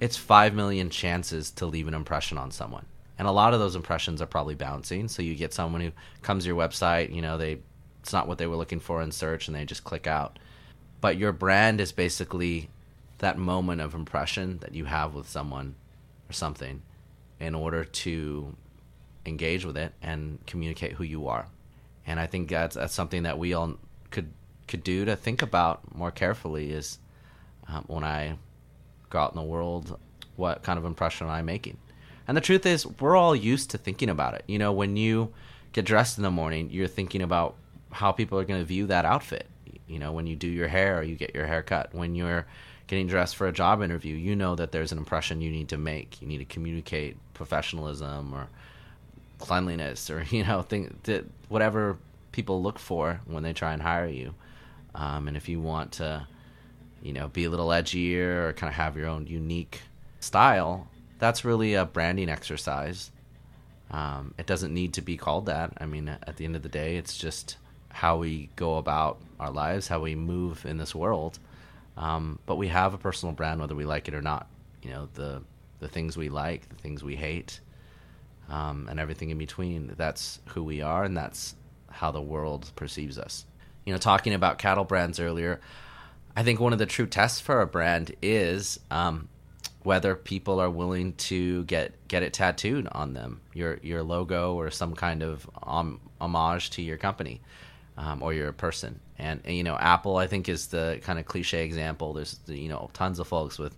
it's 0.00 0.16
five 0.16 0.52
million 0.52 0.90
chances 0.90 1.50
to 1.52 1.66
leave 1.66 1.88
an 1.88 1.94
impression 1.94 2.36
on 2.38 2.50
someone, 2.50 2.84
and 3.18 3.26
a 3.26 3.30
lot 3.30 3.54
of 3.54 3.60
those 3.60 3.76
impressions 3.76 4.20
are 4.20 4.26
probably 4.26 4.54
bouncing. 4.54 5.08
So 5.08 5.22
you 5.22 5.34
get 5.34 5.54
someone 5.54 5.80
who 5.80 5.92
comes 6.20 6.44
to 6.44 6.48
your 6.48 6.56
website, 6.56 7.14
you 7.14 7.22
know, 7.22 7.38
they 7.38 7.58
it's 8.02 8.12
not 8.12 8.26
what 8.26 8.38
they 8.38 8.48
were 8.48 8.56
looking 8.56 8.80
for 8.80 9.00
in 9.00 9.12
search, 9.12 9.46
and 9.46 9.54
they 9.54 9.64
just 9.64 9.84
click 9.84 10.08
out. 10.08 10.40
But 11.00 11.16
your 11.16 11.32
brand 11.32 11.80
is 11.80 11.92
basically 11.92 12.68
that 13.18 13.38
moment 13.38 13.80
of 13.80 13.94
impression 13.94 14.58
that 14.58 14.74
you 14.74 14.86
have 14.86 15.14
with 15.14 15.28
someone 15.28 15.76
or 16.28 16.32
something 16.32 16.82
in 17.38 17.54
order 17.54 17.84
to 17.84 18.56
engage 19.24 19.64
with 19.64 19.76
it 19.76 19.92
and 20.02 20.38
communicate 20.46 20.92
who 20.92 21.04
you 21.04 21.28
are. 21.28 21.46
And 22.04 22.18
I 22.18 22.26
think 22.26 22.50
that's 22.50 22.74
that's 22.74 22.92
something 22.92 23.22
that 23.22 23.38
we 23.38 23.54
all 23.54 23.76
could 24.10 24.32
could 24.66 24.82
do 24.82 25.04
to 25.04 25.14
think 25.14 25.42
about 25.42 25.94
more 25.94 26.10
carefully 26.10 26.72
is 26.72 26.98
um, 27.68 27.84
when 27.86 28.02
I 28.02 28.36
go 29.10 29.20
out 29.20 29.32
in 29.32 29.36
the 29.36 29.46
world, 29.46 29.98
what 30.34 30.62
kind 30.64 30.78
of 30.78 30.84
impression 30.84 31.28
am 31.28 31.32
I 31.32 31.42
making? 31.42 31.78
And 32.26 32.36
the 32.36 32.40
truth 32.40 32.66
is, 32.66 32.86
we're 32.86 33.16
all 33.16 33.36
used 33.36 33.70
to 33.70 33.78
thinking 33.78 34.08
about 34.08 34.34
it. 34.34 34.42
You 34.48 34.58
know, 34.58 34.72
when 34.72 34.96
you 34.96 35.32
get 35.72 35.84
dressed 35.84 36.16
in 36.18 36.24
the 36.24 36.30
morning, 36.30 36.70
you're 36.70 36.88
thinking 36.88 37.22
about 37.22 37.56
how 37.92 38.12
people 38.12 38.38
are 38.38 38.44
going 38.44 38.60
to 38.60 38.66
view 38.66 38.86
that 38.86 39.04
outfit. 39.04 39.46
You 39.86 39.98
know, 39.98 40.12
when 40.12 40.26
you 40.26 40.36
do 40.36 40.48
your 40.48 40.68
hair 40.68 40.98
or 40.98 41.02
you 41.02 41.16
get 41.16 41.34
your 41.34 41.46
hair 41.46 41.62
cut, 41.62 41.94
when 41.94 42.14
you're 42.14 42.46
getting 42.86 43.06
dressed 43.06 43.36
for 43.36 43.46
a 43.46 43.52
job 43.52 43.82
interview, 43.82 44.16
you 44.16 44.34
know 44.34 44.54
that 44.56 44.72
there's 44.72 44.92
an 44.92 44.98
impression 44.98 45.40
you 45.40 45.50
need 45.50 45.68
to 45.68 45.78
make. 45.78 46.20
You 46.20 46.28
need 46.28 46.38
to 46.38 46.44
communicate 46.44 47.16
professionalism 47.34 48.34
or 48.34 48.48
cleanliness 49.38 50.08
or 50.08 50.22
you 50.30 50.44
know 50.44 50.62
think 50.62 51.02
that 51.04 51.24
whatever 51.48 51.98
people 52.32 52.62
look 52.62 52.78
for 52.78 53.20
when 53.26 53.42
they 53.42 53.52
try 53.52 53.72
and 53.72 53.82
hire 53.82 54.08
you. 54.08 54.34
Um, 54.94 55.28
and 55.28 55.36
if 55.36 55.48
you 55.48 55.60
want 55.60 55.92
to, 55.92 56.26
you 57.02 57.12
know, 57.12 57.28
be 57.28 57.44
a 57.44 57.50
little 57.50 57.68
edgier 57.68 58.48
or 58.48 58.52
kind 58.54 58.68
of 58.68 58.74
have 58.74 58.96
your 58.96 59.06
own 59.06 59.26
unique 59.26 59.80
style, 60.20 60.88
that's 61.18 61.44
really 61.44 61.74
a 61.74 61.84
branding 61.84 62.28
exercise. 62.28 63.10
Um, 63.90 64.34
it 64.38 64.46
doesn't 64.46 64.72
need 64.72 64.94
to 64.94 65.02
be 65.02 65.16
called 65.16 65.46
that. 65.46 65.72
I 65.78 65.86
mean, 65.86 66.08
at 66.08 66.36
the 66.36 66.44
end 66.44 66.56
of 66.56 66.62
the 66.62 66.68
day, 66.68 66.96
it's 66.96 67.16
just 67.16 67.56
how 67.92 68.16
we 68.16 68.48
go 68.56 68.78
about 68.78 69.20
our 69.38 69.50
lives, 69.50 69.86
how 69.86 70.00
we 70.00 70.14
move 70.14 70.64
in 70.66 70.78
this 70.78 70.94
world. 70.94 71.38
Um, 71.96 72.38
but 72.46 72.56
we 72.56 72.68
have 72.68 72.94
a 72.94 72.98
personal 72.98 73.34
brand 73.34 73.60
whether 73.60 73.74
we 73.74 73.84
like 73.84 74.08
it 74.08 74.14
or 74.14 74.22
not. 74.22 74.48
You 74.82 74.90
know, 74.90 75.08
the 75.14 75.42
the 75.78 75.88
things 75.88 76.16
we 76.16 76.28
like, 76.28 76.68
the 76.68 76.76
things 76.76 77.02
we 77.02 77.16
hate, 77.16 77.60
um, 78.48 78.88
and 78.90 78.98
everything 78.98 79.30
in 79.30 79.38
between. 79.38 79.94
That's 79.96 80.40
who 80.46 80.64
we 80.64 80.80
are, 80.80 81.04
and 81.04 81.16
that's 81.16 81.54
how 81.90 82.10
the 82.10 82.22
world 82.22 82.72
perceives 82.74 83.18
us. 83.18 83.44
You 83.84 83.92
know, 83.92 83.98
talking 83.98 84.32
about 84.32 84.58
cattle 84.58 84.84
brands 84.84 85.20
earlier, 85.20 85.60
I 86.34 86.42
think 86.42 86.60
one 86.60 86.72
of 86.72 86.78
the 86.78 86.86
true 86.86 87.06
tests 87.06 87.40
for 87.40 87.60
a 87.60 87.66
brand 87.66 88.14
is 88.22 88.80
um, 88.90 89.28
whether 89.82 90.14
people 90.14 90.60
are 90.60 90.70
willing 90.70 91.12
to 91.14 91.64
get 91.64 92.08
get 92.08 92.22
it 92.22 92.32
tattooed 92.32 92.88
on 92.90 93.12
them, 93.12 93.42
your 93.52 93.78
your 93.82 94.02
logo 94.02 94.54
or 94.54 94.70
some 94.70 94.94
kind 94.94 95.22
of 95.22 95.48
homage 95.62 96.70
to 96.70 96.82
your 96.82 96.96
company 96.96 97.42
um, 97.96 98.22
or 98.22 98.32
a 98.32 98.52
person. 98.52 99.00
And, 99.18 99.40
and, 99.44 99.56
you 99.56 99.62
know, 99.62 99.76
Apple 99.76 100.16
I 100.16 100.26
think 100.26 100.48
is 100.48 100.68
the 100.68 100.98
kind 101.02 101.18
of 101.18 101.26
cliche 101.26 101.64
example. 101.64 102.12
There's 102.12 102.38
you 102.46 102.68
know 102.68 102.90
tons 102.92 103.18
of 103.18 103.28
folks 103.28 103.58
with 103.58 103.76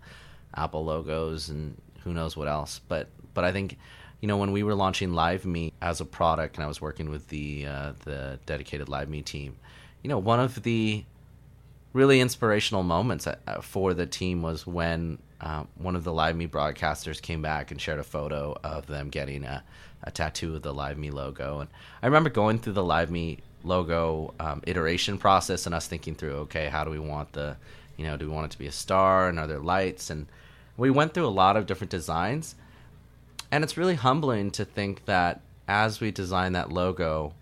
Apple 0.54 0.84
logos 0.84 1.48
and 1.48 1.80
who 2.02 2.12
knows 2.12 2.36
what 2.36 2.48
else. 2.48 2.80
But 2.88 3.08
but 3.34 3.44
I 3.44 3.52
think 3.52 3.78
you 4.20 4.28
know 4.28 4.36
when 4.36 4.52
we 4.52 4.62
were 4.62 4.74
launching 4.74 5.12
Live 5.12 5.44
Me 5.44 5.72
as 5.82 6.00
a 6.00 6.04
product, 6.04 6.56
and 6.56 6.64
I 6.64 6.68
was 6.68 6.80
working 6.80 7.10
with 7.10 7.28
the 7.28 7.66
uh, 7.66 7.92
the 8.04 8.38
dedicated 8.46 8.88
Live 8.88 9.08
Me 9.08 9.22
team, 9.22 9.56
you 10.02 10.08
know, 10.08 10.18
one 10.18 10.40
of 10.40 10.62
the 10.62 11.04
really 11.92 12.20
inspirational 12.20 12.82
moments 12.82 13.26
uh, 13.26 13.36
for 13.62 13.94
the 13.94 14.06
team 14.06 14.42
was 14.42 14.66
when 14.66 15.18
uh, 15.40 15.64
one 15.76 15.96
of 15.96 16.04
the 16.04 16.12
Live 16.12 16.36
Me 16.36 16.46
broadcasters 16.46 17.20
came 17.22 17.40
back 17.40 17.70
and 17.70 17.80
shared 17.80 17.98
a 17.98 18.04
photo 18.04 18.56
of 18.64 18.86
them 18.86 19.08
getting 19.08 19.44
a, 19.44 19.62
a 20.02 20.10
tattoo 20.10 20.56
of 20.56 20.62
the 20.62 20.74
Live 20.74 20.98
Me 20.98 21.10
logo. 21.10 21.60
And 21.60 21.70
I 22.02 22.06
remember 22.06 22.30
going 22.30 22.58
through 22.58 22.72
the 22.74 22.84
Live 22.84 23.10
Me 23.10 23.38
logo 23.64 24.34
um, 24.38 24.62
iteration 24.66 25.18
process 25.18 25.66
and 25.66 25.74
us 25.74 25.86
thinking 25.86 26.14
through, 26.14 26.34
okay, 26.34 26.68
how 26.68 26.84
do 26.84 26.90
we 26.90 26.98
want 26.98 27.32
the, 27.32 27.56
you 27.96 28.04
know, 28.04 28.16
do 28.16 28.28
we 28.28 28.34
want 28.34 28.46
it 28.46 28.50
to 28.52 28.58
be 28.58 28.66
a 28.66 28.72
star 28.72 29.28
and 29.28 29.38
are 29.38 29.46
there 29.46 29.58
lights? 29.58 30.10
And 30.10 30.26
we 30.76 30.90
went 30.90 31.14
through 31.14 31.26
a 31.26 31.28
lot 31.28 31.56
of 31.56 31.66
different 31.66 31.90
designs. 31.90 32.54
And 33.50 33.62
it's 33.62 33.76
really 33.76 33.94
humbling 33.94 34.50
to 34.52 34.64
think 34.64 35.04
that 35.06 35.40
as 35.68 36.00
we 36.00 36.10
designed 36.10 36.54
that 36.54 36.70
logo, 36.70 37.34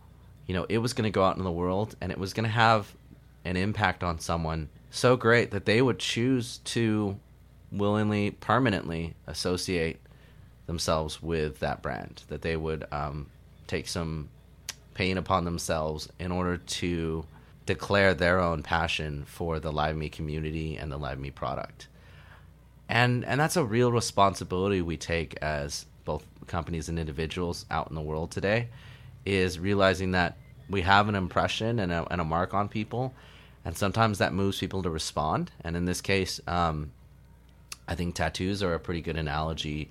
you 0.46 0.54
know, 0.54 0.66
it 0.68 0.78
was 0.78 0.92
going 0.92 1.04
to 1.04 1.10
go 1.10 1.24
out 1.24 1.36
in 1.36 1.44
the 1.44 1.50
world 1.50 1.96
and 2.00 2.12
it 2.12 2.18
was 2.18 2.32
going 2.32 2.44
to 2.44 2.50
have 2.50 2.94
an 3.44 3.56
impact 3.56 4.04
on 4.04 4.18
someone 4.18 4.68
so 4.90 5.16
great 5.16 5.50
that 5.50 5.64
they 5.64 5.80
would 5.80 5.98
choose 5.98 6.58
to 6.58 7.18
willingly, 7.70 8.30
permanently 8.30 9.14
associate 9.26 9.98
themselves 10.66 11.22
with 11.22 11.60
that 11.60 11.82
brand. 11.82 12.22
That 12.28 12.42
they 12.42 12.56
would 12.56 12.84
um, 12.92 13.26
take 13.66 13.88
some 13.88 14.28
pain 14.94 15.18
upon 15.18 15.44
themselves 15.44 16.08
in 16.18 16.32
order 16.32 16.56
to 16.56 17.24
declare 17.66 18.14
their 18.14 18.40
own 18.40 18.62
passion 18.62 19.24
for 19.26 19.60
the 19.60 19.72
Live 19.72 19.96
Me 19.96 20.08
community 20.08 20.76
and 20.76 20.90
the 20.90 20.98
Live 20.98 21.18
Me 21.18 21.30
product. 21.30 21.88
And 22.88 23.24
and 23.24 23.40
that's 23.40 23.56
a 23.56 23.64
real 23.64 23.92
responsibility 23.92 24.82
we 24.82 24.96
take 24.96 25.36
as 25.42 25.86
both 26.04 26.26
companies 26.46 26.88
and 26.88 26.98
individuals 26.98 27.64
out 27.70 27.88
in 27.88 27.94
the 27.94 28.00
world 28.00 28.30
today 28.30 28.68
is 29.24 29.58
realizing 29.58 30.12
that 30.12 30.36
we 30.68 30.82
have 30.82 31.08
an 31.08 31.14
impression 31.14 31.78
and 31.78 31.92
a, 31.92 32.06
and 32.10 32.20
a 32.20 32.24
mark 32.24 32.52
on 32.52 32.68
people 32.68 33.14
and 33.64 33.76
sometimes 33.76 34.18
that 34.18 34.32
moves 34.32 34.58
people 34.58 34.82
to 34.82 34.90
respond. 34.90 35.50
And 35.62 35.76
in 35.76 35.84
this 35.84 36.00
case, 36.00 36.40
um, 36.46 36.92
I 37.86 37.94
think 37.94 38.14
tattoos 38.14 38.62
are 38.62 38.74
a 38.74 38.80
pretty 38.80 39.00
good 39.00 39.16
analogy 39.16 39.90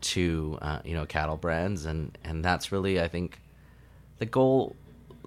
to 0.00 0.58
uh, 0.62 0.78
you 0.84 0.94
know 0.94 1.06
cattle 1.06 1.36
brands, 1.36 1.84
and 1.86 2.16
and 2.24 2.44
that's 2.44 2.70
really 2.70 3.00
I 3.00 3.08
think 3.08 3.40
the 4.18 4.26
goal. 4.26 4.76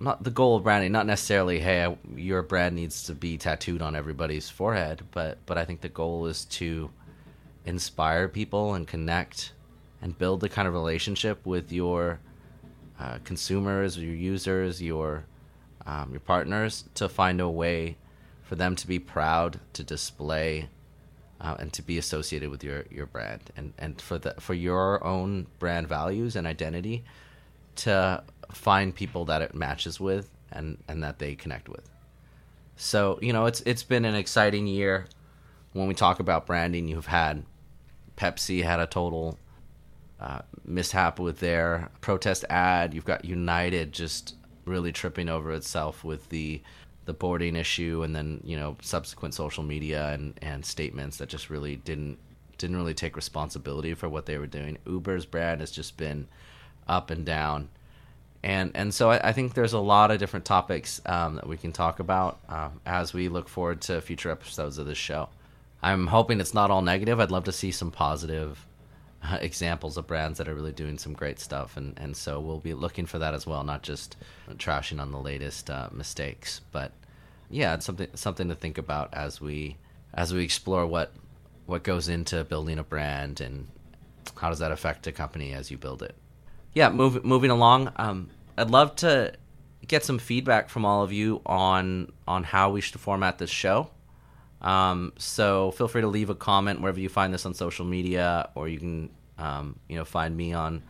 Not 0.01 0.23
the 0.23 0.31
goal 0.31 0.55
of 0.55 0.63
branding, 0.63 0.93
not 0.93 1.05
necessarily, 1.05 1.59
hey, 1.59 1.97
your 2.15 2.41
brand 2.41 2.73
needs 2.73 3.03
to 3.03 3.13
be 3.13 3.37
tattooed 3.37 3.81
on 3.81 3.97
everybody's 3.97 4.49
forehead, 4.49 5.01
but 5.11 5.39
but 5.45 5.57
I 5.57 5.65
think 5.65 5.81
the 5.81 5.89
goal 5.89 6.25
is 6.27 6.45
to 6.45 6.89
inspire 7.65 8.29
people 8.29 8.75
and 8.75 8.87
connect 8.87 9.51
and 10.01 10.17
build 10.17 10.39
the 10.39 10.47
kind 10.47 10.69
of 10.69 10.73
relationship 10.73 11.45
with 11.45 11.71
your 11.73 12.21
uh, 12.97 13.19
consumers, 13.25 13.97
your 13.97 14.15
users, 14.15 14.81
your 14.81 15.25
um, 15.85 16.11
your 16.11 16.19
partners 16.19 16.85
to 16.95 17.09
find 17.09 17.41
a 17.41 17.49
way 17.49 17.97
for 18.43 18.55
them 18.55 18.75
to 18.75 18.87
be 18.87 18.99
proud 18.99 19.59
to 19.73 19.83
display 19.83 20.69
uh, 21.41 21.55
and 21.59 21.71
to 21.73 21.81
be 21.81 21.97
associated 21.97 22.49
with 22.49 22.63
your, 22.63 22.85
your 22.89 23.05
brand 23.05 23.41
and, 23.55 23.73
and 23.77 24.01
for 24.01 24.17
the 24.17 24.33
for 24.39 24.53
your 24.53 25.03
own 25.05 25.47
brand 25.57 25.87
values 25.87 26.35
and 26.35 26.45
identity 26.45 27.03
to 27.75 28.23
find 28.51 28.93
people 28.93 29.25
that 29.25 29.41
it 29.41 29.53
matches 29.53 29.99
with 29.99 30.29
and, 30.51 30.77
and 30.87 31.03
that 31.03 31.19
they 31.19 31.35
connect 31.35 31.69
with. 31.69 31.89
So, 32.75 33.19
you 33.21 33.33
know, 33.33 33.45
it's 33.45 33.59
it's 33.61 33.83
been 33.83 34.05
an 34.05 34.15
exciting 34.15 34.65
year 34.65 35.07
when 35.73 35.87
we 35.87 35.93
talk 35.93 36.19
about 36.19 36.45
branding. 36.45 36.87
You've 36.87 37.07
had 37.07 37.43
Pepsi 38.15 38.63
had 38.63 38.79
a 38.79 38.87
total 38.87 39.37
uh, 40.19 40.39
mishap 40.63 41.19
with 41.19 41.39
their 41.39 41.89
protest 41.99 42.45
ad. 42.49 42.93
You've 42.93 43.05
got 43.05 43.25
United 43.25 43.91
just 43.91 44.35
really 44.65 44.91
tripping 44.91 45.29
over 45.29 45.51
itself 45.51 46.03
with 46.03 46.29
the 46.29 46.61
the 47.05 47.13
boarding 47.13 47.55
issue 47.55 48.03
and 48.03 48.15
then 48.15 48.39
you 48.43 48.55
know 48.55 48.77
subsequent 48.81 49.33
social 49.33 49.63
media 49.63 50.09
and 50.09 50.37
and 50.43 50.63
statements 50.63 51.17
that 51.17 51.27
just 51.27 51.49
really 51.49 51.75
didn't 51.77 52.19
didn't 52.59 52.75
really 52.75 52.93
take 52.93 53.15
responsibility 53.15 53.93
for 53.93 54.07
what 54.07 54.25
they 54.25 54.37
were 54.37 54.45
doing. 54.45 54.77
Uber's 54.85 55.25
brand 55.25 55.61
has 55.61 55.71
just 55.71 55.97
been 55.97 56.27
up 56.87 57.09
and 57.09 57.25
down, 57.25 57.69
and 58.43 58.71
and 58.75 58.93
so 58.93 59.11
I, 59.11 59.29
I 59.29 59.33
think 59.33 59.53
there's 59.53 59.73
a 59.73 59.79
lot 59.79 60.11
of 60.11 60.19
different 60.19 60.45
topics 60.45 61.01
um, 61.05 61.35
that 61.35 61.47
we 61.47 61.57
can 61.57 61.71
talk 61.71 61.99
about 61.99 62.39
um, 62.47 62.79
as 62.85 63.13
we 63.13 63.27
look 63.27 63.49
forward 63.49 63.81
to 63.81 64.01
future 64.01 64.31
episodes 64.31 64.77
of 64.77 64.85
this 64.85 64.97
show. 64.97 65.29
I'm 65.81 66.07
hoping 66.07 66.39
it's 66.39 66.53
not 66.53 66.71
all 66.71 66.81
negative. 66.81 67.19
I'd 67.19 67.31
love 67.31 67.45
to 67.45 67.51
see 67.51 67.71
some 67.71 67.91
positive 67.91 68.65
examples 69.41 69.97
of 69.97 70.07
brands 70.07 70.37
that 70.37 70.47
are 70.47 70.55
really 70.55 70.71
doing 70.71 70.97
some 70.97 71.13
great 71.13 71.39
stuff, 71.39 71.75
and 71.75 71.97
and 71.97 72.15
so 72.15 72.39
we'll 72.39 72.59
be 72.59 72.73
looking 72.73 73.05
for 73.05 73.19
that 73.19 73.33
as 73.33 73.45
well, 73.45 73.63
not 73.63 73.83
just 73.83 74.15
trashing 74.53 75.01
on 75.01 75.11
the 75.11 75.19
latest 75.19 75.69
uh, 75.69 75.89
mistakes, 75.91 76.61
but 76.71 76.91
yeah, 77.49 77.73
it's 77.73 77.85
something 77.85 78.07
something 78.13 78.47
to 78.49 78.55
think 78.55 78.77
about 78.77 79.13
as 79.13 79.41
we 79.41 79.77
as 80.13 80.33
we 80.33 80.43
explore 80.43 80.85
what 80.85 81.11
what 81.65 81.83
goes 81.83 82.07
into 82.07 82.43
building 82.45 82.79
a 82.79 82.83
brand 82.83 83.41
and 83.41 83.67
how 84.37 84.49
does 84.49 84.59
that 84.59 84.71
affect 84.71 85.05
a 85.07 85.11
company 85.11 85.53
as 85.53 85.69
you 85.69 85.77
build 85.77 86.01
it. 86.01 86.15
Yeah, 86.73 86.89
move, 86.89 87.25
moving 87.25 87.51
along. 87.51 87.91
Um, 87.95 88.29
I'd 88.57 88.69
love 88.69 88.95
to 88.97 89.33
get 89.87 90.05
some 90.05 90.19
feedback 90.19 90.69
from 90.69 90.85
all 90.85 91.03
of 91.03 91.11
you 91.11 91.41
on 91.45 92.11
on 92.27 92.43
how 92.43 92.69
we 92.69 92.79
should 92.81 92.99
format 92.99 93.37
this 93.39 93.49
show. 93.49 93.89
Um, 94.61 95.13
so 95.17 95.71
feel 95.71 95.87
free 95.87 96.01
to 96.01 96.07
leave 96.07 96.29
a 96.29 96.35
comment 96.35 96.81
wherever 96.81 96.99
you 96.99 97.09
find 97.09 97.33
this 97.33 97.45
on 97.45 97.53
social 97.53 97.85
media, 97.85 98.49
or 98.55 98.67
you 98.67 98.77
can, 98.77 99.09
um, 99.37 99.79
you 99.87 99.95
know, 99.95 100.05
find 100.05 100.35
me 100.35 100.53
on 100.53 100.83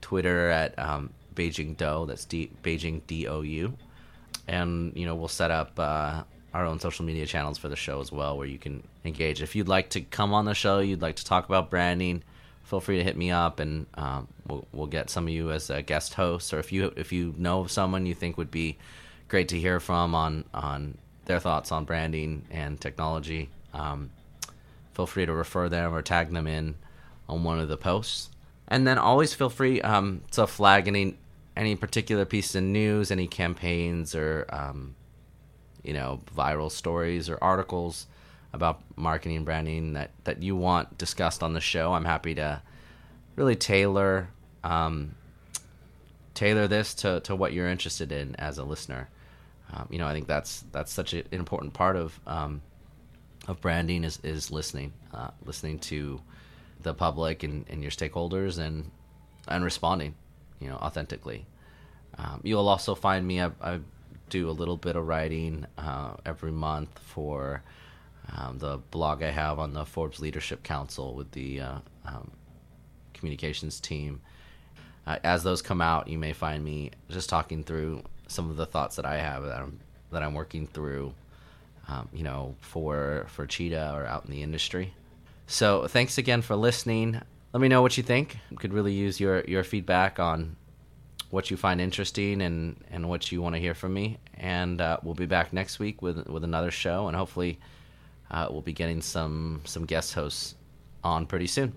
Twitter 0.00 0.48
at 0.48 0.78
um, 0.78 1.10
Beijing 1.34 1.76
Dou. 1.76 2.06
That's 2.06 2.24
D- 2.24 2.50
Beijing 2.62 3.02
D 3.06 3.26
O 3.26 3.42
U, 3.42 3.76
and 4.48 4.92
you 4.96 5.04
know 5.04 5.14
we'll 5.14 5.28
set 5.28 5.50
up 5.50 5.78
uh, 5.78 6.22
our 6.54 6.64
own 6.64 6.78
social 6.78 7.04
media 7.04 7.26
channels 7.26 7.58
for 7.58 7.68
the 7.68 7.76
show 7.76 8.00
as 8.00 8.10
well, 8.10 8.38
where 8.38 8.46
you 8.46 8.58
can 8.58 8.82
engage. 9.04 9.42
If 9.42 9.54
you'd 9.56 9.68
like 9.68 9.90
to 9.90 10.00
come 10.00 10.32
on 10.32 10.44
the 10.44 10.54
show, 10.54 10.78
you'd 10.78 11.02
like 11.02 11.16
to 11.16 11.24
talk 11.24 11.44
about 11.44 11.68
branding, 11.68 12.22
feel 12.66 12.80
free 12.80 12.98
to 12.98 13.04
hit 13.04 13.16
me 13.16 13.30
up, 13.30 13.60
and 13.60 13.86
um, 13.94 14.28
we'll 14.46 14.66
we'll 14.72 14.86
get 14.88 15.08
some 15.08 15.28
of 15.28 15.32
you 15.32 15.50
as 15.52 15.70
a 15.70 15.82
guest 15.82 16.14
host, 16.14 16.52
or 16.52 16.58
if 16.58 16.72
you 16.72 16.92
if 16.96 17.12
you 17.12 17.32
know 17.38 17.60
of 17.60 17.70
someone 17.70 18.06
you 18.06 18.14
think 18.14 18.36
would 18.36 18.50
be 18.50 18.76
great 19.28 19.48
to 19.48 19.58
hear 19.58 19.80
from 19.80 20.14
on 20.14 20.44
on 20.52 20.98
their 21.26 21.38
thoughts 21.38 21.72
on 21.72 21.84
branding 21.84 22.44
and 22.50 22.80
technology, 22.80 23.48
um, 23.72 24.10
feel 24.94 25.06
free 25.06 25.26
to 25.26 25.32
refer 25.32 25.68
them 25.68 25.94
or 25.94 26.02
tag 26.02 26.32
them 26.32 26.46
in 26.46 26.74
on 27.28 27.44
one 27.44 27.60
of 27.60 27.68
the 27.68 27.76
posts. 27.76 28.30
And 28.68 28.86
then 28.86 28.98
always 28.98 29.32
feel 29.32 29.50
free 29.50 29.80
um, 29.80 30.22
to 30.32 30.46
flag 30.46 30.88
any 30.88 31.16
any 31.56 31.76
particular 31.76 32.24
piece 32.24 32.54
of 32.56 32.64
news, 32.64 33.12
any 33.12 33.28
campaigns 33.28 34.14
or 34.14 34.44
um, 34.48 34.96
you 35.84 35.92
know 35.92 36.20
viral 36.36 36.70
stories 36.70 37.30
or 37.30 37.38
articles 37.40 38.08
about 38.56 38.80
marketing 38.96 39.36
and 39.36 39.44
branding 39.44 39.92
that 39.92 40.10
that 40.24 40.42
you 40.42 40.56
want 40.56 40.98
discussed 40.98 41.42
on 41.42 41.52
the 41.52 41.60
show. 41.60 41.92
I'm 41.92 42.04
happy 42.04 42.34
to 42.34 42.60
really 43.36 43.54
tailor 43.54 44.28
um, 44.64 45.14
tailor 46.34 46.68
this 46.68 46.94
to, 46.94 47.20
to 47.20 47.34
what 47.34 47.52
you're 47.52 47.68
interested 47.68 48.12
in 48.12 48.36
as 48.36 48.58
a 48.58 48.64
listener. 48.64 49.08
Um, 49.72 49.88
you 49.90 49.98
know, 49.98 50.06
I 50.06 50.12
think 50.12 50.26
that's 50.26 50.64
that's 50.72 50.92
such 50.92 51.12
an 51.12 51.24
important 51.32 51.72
part 51.72 51.96
of 51.96 52.18
um, 52.26 52.62
of 53.48 53.60
branding 53.60 54.04
is 54.04 54.20
is 54.22 54.50
listening, 54.50 54.92
uh, 55.12 55.30
listening 55.44 55.78
to 55.80 56.20
the 56.82 56.94
public 56.94 57.42
and, 57.42 57.64
and 57.68 57.82
your 57.82 57.90
stakeholders 57.90 58.58
and 58.58 58.90
and 59.48 59.64
responding, 59.64 60.14
you 60.60 60.68
know, 60.68 60.76
authentically. 60.76 61.46
Um, 62.18 62.40
you'll 62.44 62.68
also 62.68 62.94
find 62.94 63.26
me. 63.26 63.40
I, 63.40 63.50
I, 63.60 63.80
do 64.28 64.50
a 64.50 64.52
little 64.52 64.76
bit 64.76 64.96
of 64.96 65.06
writing 65.06 65.64
uh, 65.78 66.14
every 66.24 66.50
month 66.50 66.98
for 66.98 67.62
um, 68.34 68.58
the 68.58 68.78
blog 68.90 69.22
I 69.22 69.30
have 69.30 69.58
on 69.58 69.72
the 69.72 69.84
Forbes 69.84 70.20
Leadership 70.20 70.62
Council 70.62 71.14
with 71.14 71.30
the 71.32 71.60
uh, 71.60 71.78
um, 72.04 72.30
communications 73.14 73.80
team. 73.80 74.20
Uh, 75.06 75.18
as 75.22 75.42
those 75.42 75.62
come 75.62 75.80
out, 75.80 76.08
you 76.08 76.18
may 76.18 76.32
find 76.32 76.64
me 76.64 76.90
just 77.08 77.28
talking 77.28 77.62
through 77.62 78.02
some 78.26 78.50
of 78.50 78.56
the 78.56 78.66
thoughts 78.66 78.96
that 78.96 79.06
I 79.06 79.18
have 79.18 79.44
that 79.44 79.58
I'm 79.58 79.78
that 80.10 80.22
I'm 80.22 80.34
working 80.34 80.66
through, 80.66 81.12
um, 81.88 82.08
you 82.12 82.24
know, 82.24 82.56
for 82.60 83.26
for 83.28 83.46
Cheetah 83.46 83.92
or 83.94 84.06
out 84.06 84.24
in 84.24 84.30
the 84.30 84.42
industry. 84.42 84.94
So 85.46 85.86
thanks 85.86 86.18
again 86.18 86.42
for 86.42 86.56
listening. 86.56 87.20
Let 87.52 87.60
me 87.60 87.68
know 87.68 87.82
what 87.82 87.96
you 87.96 88.02
think. 88.02 88.38
Could 88.56 88.72
really 88.72 88.92
use 88.92 89.20
your 89.20 89.44
your 89.44 89.62
feedback 89.62 90.18
on 90.18 90.56
what 91.30 91.50
you 91.50 91.56
find 91.56 91.80
interesting 91.80 92.42
and 92.42 92.76
and 92.90 93.08
what 93.08 93.30
you 93.30 93.40
want 93.40 93.54
to 93.54 93.60
hear 93.60 93.74
from 93.74 93.94
me. 93.94 94.18
And 94.34 94.80
uh, 94.80 94.98
we'll 95.02 95.14
be 95.14 95.26
back 95.26 95.52
next 95.52 95.78
week 95.78 96.02
with 96.02 96.26
with 96.26 96.42
another 96.42 96.72
show, 96.72 97.06
and 97.06 97.16
hopefully 97.16 97.60
uh, 98.30 98.48
we'll 98.50 98.62
be 98.62 98.72
getting 98.72 99.00
some 99.00 99.60
some 99.64 99.84
guest 99.84 100.14
hosts 100.14 100.54
on 101.04 101.26
pretty 101.26 101.46
soon. 101.46 101.72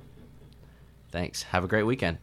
Thanks. 1.12 1.44
Have 1.44 1.64
a 1.64 1.68
great 1.68 1.84
weekend. 1.84 2.18